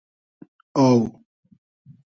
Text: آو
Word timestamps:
آو 0.81 0.91